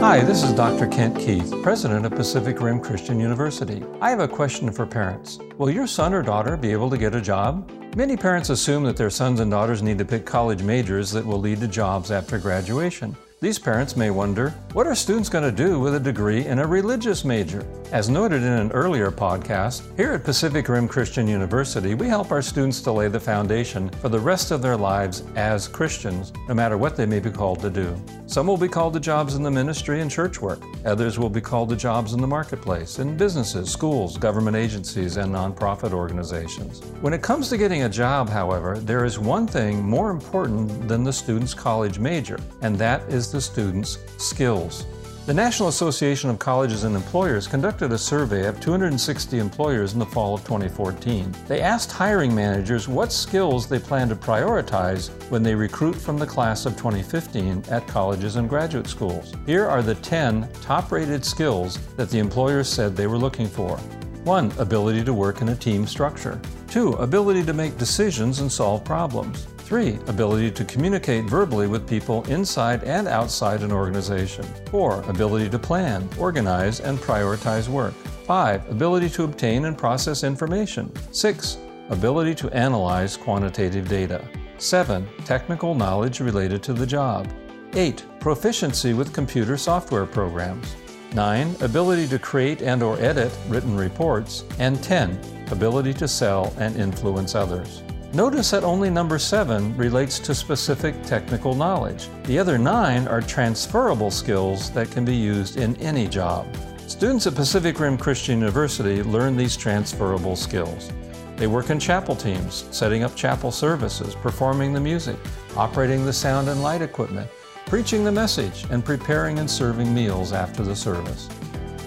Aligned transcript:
Hi, 0.00 0.20
this 0.24 0.42
is 0.42 0.54
Dr. 0.54 0.86
Kent 0.86 1.18
Keith, 1.18 1.54
president 1.62 2.06
of 2.06 2.12
Pacific 2.12 2.58
Rim 2.62 2.80
Christian 2.80 3.20
University. 3.20 3.84
I 4.00 4.08
have 4.08 4.20
a 4.20 4.26
question 4.26 4.72
for 4.72 4.86
parents. 4.86 5.38
Will 5.58 5.68
your 5.68 5.86
son 5.86 6.14
or 6.14 6.22
daughter 6.22 6.56
be 6.56 6.72
able 6.72 6.88
to 6.88 6.96
get 6.96 7.14
a 7.14 7.20
job? 7.20 7.70
Many 7.94 8.16
parents 8.16 8.48
assume 8.48 8.84
that 8.84 8.96
their 8.96 9.10
sons 9.10 9.40
and 9.40 9.50
daughters 9.50 9.82
need 9.82 9.98
to 9.98 10.06
pick 10.06 10.24
college 10.24 10.62
majors 10.62 11.10
that 11.10 11.26
will 11.26 11.38
lead 11.38 11.60
to 11.60 11.68
jobs 11.68 12.10
after 12.10 12.38
graduation. 12.38 13.14
These 13.42 13.58
parents 13.58 13.94
may 13.94 14.08
wonder 14.08 14.54
what 14.72 14.86
are 14.86 14.94
students 14.94 15.28
going 15.28 15.44
to 15.44 15.52
do 15.52 15.78
with 15.78 15.94
a 15.94 16.00
degree 16.00 16.46
in 16.46 16.60
a 16.60 16.66
religious 16.66 17.22
major? 17.22 17.60
As 17.92 18.08
noted 18.08 18.44
in 18.44 18.52
an 18.52 18.70
earlier 18.70 19.10
podcast, 19.10 19.82
here 19.96 20.12
at 20.12 20.22
Pacific 20.22 20.68
Rim 20.68 20.86
Christian 20.86 21.26
University, 21.26 21.94
we 21.94 22.06
help 22.06 22.30
our 22.30 22.40
students 22.40 22.80
to 22.82 22.92
lay 22.92 23.08
the 23.08 23.18
foundation 23.18 23.88
for 24.00 24.08
the 24.08 24.20
rest 24.20 24.52
of 24.52 24.62
their 24.62 24.76
lives 24.76 25.24
as 25.34 25.66
Christians, 25.66 26.32
no 26.46 26.54
matter 26.54 26.78
what 26.78 26.94
they 26.94 27.04
may 27.04 27.18
be 27.18 27.32
called 27.32 27.58
to 27.62 27.68
do. 27.68 28.00
Some 28.28 28.46
will 28.46 28.56
be 28.56 28.68
called 28.68 28.94
to 28.94 29.00
jobs 29.00 29.34
in 29.34 29.42
the 29.42 29.50
ministry 29.50 30.02
and 30.02 30.08
church 30.08 30.40
work. 30.40 30.62
Others 30.84 31.18
will 31.18 31.28
be 31.28 31.40
called 31.40 31.68
to 31.70 31.76
jobs 31.76 32.12
in 32.12 32.20
the 32.20 32.28
marketplace, 32.28 33.00
in 33.00 33.16
businesses, 33.16 33.72
schools, 33.72 34.16
government 34.16 34.56
agencies, 34.56 35.16
and 35.16 35.34
nonprofit 35.34 35.92
organizations. 35.92 36.84
When 37.00 37.12
it 37.12 37.22
comes 37.22 37.48
to 37.48 37.58
getting 37.58 37.82
a 37.82 37.88
job, 37.88 38.28
however, 38.28 38.78
there 38.78 39.04
is 39.04 39.18
one 39.18 39.48
thing 39.48 39.82
more 39.82 40.10
important 40.10 40.86
than 40.86 41.02
the 41.02 41.12
student's 41.12 41.54
college 41.54 41.98
major, 41.98 42.38
and 42.62 42.78
that 42.78 43.02
is 43.08 43.32
the 43.32 43.40
student's 43.40 43.98
skills. 44.16 44.86
The 45.30 45.34
National 45.34 45.68
Association 45.68 46.28
of 46.28 46.40
Colleges 46.40 46.82
and 46.82 46.96
Employers 46.96 47.46
conducted 47.46 47.92
a 47.92 47.98
survey 47.98 48.48
of 48.48 48.58
260 48.58 49.38
employers 49.38 49.92
in 49.92 50.00
the 50.00 50.06
fall 50.06 50.34
of 50.34 50.42
2014. 50.42 51.32
They 51.46 51.60
asked 51.60 51.92
hiring 51.92 52.34
managers 52.34 52.88
what 52.88 53.12
skills 53.12 53.68
they 53.68 53.78
plan 53.78 54.08
to 54.08 54.16
prioritize 54.16 55.10
when 55.30 55.44
they 55.44 55.54
recruit 55.54 55.94
from 55.94 56.18
the 56.18 56.26
class 56.26 56.66
of 56.66 56.76
2015 56.76 57.62
at 57.70 57.86
colleges 57.86 58.34
and 58.34 58.48
graduate 58.48 58.88
schools. 58.88 59.32
Here 59.46 59.68
are 59.68 59.82
the 59.82 59.94
10 59.94 60.48
top 60.62 60.90
rated 60.90 61.24
skills 61.24 61.78
that 61.94 62.10
the 62.10 62.18
employers 62.18 62.68
said 62.68 62.96
they 62.96 63.06
were 63.06 63.16
looking 63.16 63.46
for. 63.46 63.76
1. 64.24 64.52
Ability 64.58 65.04
to 65.04 65.14
work 65.14 65.42
in 65.42 65.50
a 65.50 65.54
team 65.54 65.86
structure. 65.86 66.40
2. 66.70 66.94
Ability 66.94 67.44
to 67.44 67.52
make 67.52 67.78
decisions 67.78 68.40
and 68.40 68.50
solve 68.50 68.84
problems. 68.84 69.46
3. 69.70 70.00
Ability 70.08 70.50
to 70.50 70.64
communicate 70.64 71.26
verbally 71.26 71.68
with 71.68 71.88
people 71.88 72.24
inside 72.24 72.82
and 72.82 73.06
outside 73.06 73.62
an 73.62 73.70
organization. 73.70 74.44
4. 74.68 75.02
Ability 75.02 75.48
to 75.48 75.60
plan, 75.60 76.08
organize, 76.18 76.80
and 76.80 76.98
prioritize 76.98 77.68
work. 77.68 77.94
5. 78.26 78.68
Ability 78.68 79.08
to 79.10 79.22
obtain 79.22 79.66
and 79.66 79.78
process 79.78 80.24
information. 80.24 80.92
6. 81.12 81.58
Ability 81.90 82.34
to 82.34 82.50
analyze 82.50 83.16
quantitative 83.16 83.88
data. 83.88 84.28
7. 84.58 85.08
Technical 85.24 85.76
knowledge 85.76 86.18
related 86.18 86.64
to 86.64 86.72
the 86.72 86.84
job. 86.86 87.28
8. 87.74 88.04
Proficiency 88.18 88.92
with 88.92 89.14
computer 89.14 89.56
software 89.56 90.04
programs. 90.04 90.74
9. 91.14 91.54
Ability 91.60 92.08
to 92.08 92.18
create 92.18 92.60
and 92.60 92.82
or 92.82 92.98
edit 92.98 93.30
written 93.48 93.76
reports. 93.76 94.42
And 94.58 94.82
10. 94.82 95.16
Ability 95.52 95.94
to 95.94 96.08
sell 96.08 96.52
and 96.58 96.76
influence 96.76 97.36
others. 97.36 97.84
Notice 98.12 98.50
that 98.50 98.64
only 98.64 98.90
number 98.90 99.20
seven 99.20 99.76
relates 99.76 100.18
to 100.18 100.34
specific 100.34 101.00
technical 101.04 101.54
knowledge. 101.54 102.08
The 102.24 102.40
other 102.40 102.58
nine 102.58 103.06
are 103.06 103.20
transferable 103.20 104.10
skills 104.10 104.70
that 104.72 104.90
can 104.90 105.04
be 105.04 105.14
used 105.14 105.58
in 105.58 105.76
any 105.76 106.08
job. 106.08 106.44
Students 106.88 107.28
at 107.28 107.36
Pacific 107.36 107.78
Rim 107.78 107.96
Christian 107.96 108.40
University 108.40 109.04
learn 109.04 109.36
these 109.36 109.56
transferable 109.56 110.34
skills. 110.34 110.90
They 111.36 111.46
work 111.46 111.70
in 111.70 111.78
chapel 111.78 112.16
teams, 112.16 112.66
setting 112.72 113.04
up 113.04 113.14
chapel 113.14 113.52
services, 113.52 114.16
performing 114.16 114.72
the 114.72 114.80
music, 114.80 115.16
operating 115.56 116.04
the 116.04 116.12
sound 116.12 116.48
and 116.48 116.64
light 116.64 116.82
equipment, 116.82 117.30
preaching 117.66 118.02
the 118.02 118.10
message, 118.10 118.66
and 118.70 118.84
preparing 118.84 119.38
and 119.38 119.48
serving 119.48 119.94
meals 119.94 120.32
after 120.32 120.64
the 120.64 120.74
service. 120.74 121.28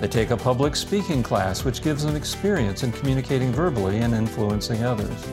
They 0.00 0.06
take 0.06 0.30
a 0.30 0.36
public 0.36 0.76
speaking 0.76 1.24
class, 1.24 1.64
which 1.64 1.82
gives 1.82 2.04
them 2.04 2.14
experience 2.14 2.84
in 2.84 2.92
communicating 2.92 3.50
verbally 3.50 3.98
and 3.98 4.14
influencing 4.14 4.84
others. 4.84 5.26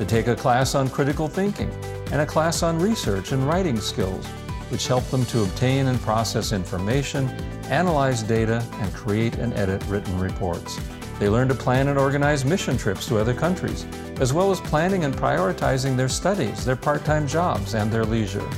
They 0.00 0.06
take 0.06 0.28
a 0.28 0.34
class 0.34 0.74
on 0.74 0.88
critical 0.88 1.28
thinking 1.28 1.70
and 2.10 2.22
a 2.22 2.26
class 2.26 2.62
on 2.62 2.78
research 2.78 3.32
and 3.32 3.46
writing 3.46 3.78
skills, 3.78 4.24
which 4.70 4.86
help 4.86 5.04
them 5.10 5.26
to 5.26 5.42
obtain 5.42 5.88
and 5.88 6.00
process 6.00 6.52
information, 6.52 7.28
analyze 7.68 8.22
data, 8.22 8.66
and 8.76 8.94
create 8.94 9.34
and 9.34 9.52
edit 9.52 9.84
written 9.88 10.18
reports. 10.18 10.80
They 11.18 11.28
learn 11.28 11.48
to 11.48 11.54
plan 11.54 11.88
and 11.88 11.98
organize 11.98 12.46
mission 12.46 12.78
trips 12.78 13.06
to 13.08 13.18
other 13.18 13.34
countries, 13.34 13.84
as 14.20 14.32
well 14.32 14.50
as 14.50 14.58
planning 14.62 15.04
and 15.04 15.14
prioritizing 15.14 15.98
their 15.98 16.08
studies, 16.08 16.64
their 16.64 16.76
part 16.76 17.04
time 17.04 17.28
jobs, 17.28 17.74
and 17.74 17.92
their 17.92 18.06
leisure. 18.06 18.48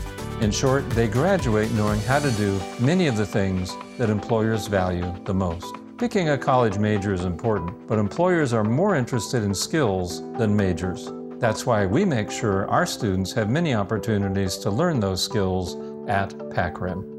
In 0.43 0.53
short, 0.53 0.89
they 0.91 1.09
graduate 1.09 1.73
knowing 1.73 1.99
how 2.03 2.21
to 2.21 2.31
do 2.31 2.61
many 2.79 3.09
of 3.09 3.17
the 3.17 3.27
things 3.27 3.77
that 3.99 4.11
employers 4.11 4.69
value 4.69 5.13
the 5.25 5.35
most. 5.35 5.75
Picking 5.99 6.29
a 6.29 6.39
college 6.39 6.79
major 6.79 7.13
is 7.13 7.25
important, 7.25 7.89
but 7.89 7.99
employers 7.99 8.53
are 8.53 8.63
more 8.63 8.95
interested 8.95 9.43
in 9.43 9.53
skills 9.53 10.21
than 10.39 10.55
majors. 10.55 11.11
That's 11.43 11.67
why 11.67 11.87
we 11.87 12.05
make 12.05 12.31
sure 12.31 12.69
our 12.69 12.87
students 12.87 13.33
have 13.33 13.51
many 13.51 13.75
opportunities 13.75 14.57
to 14.59 14.71
learn 14.71 15.01
those 15.01 15.25
skills 15.25 15.75
at 16.09 16.31
PACRIM. 16.51 17.12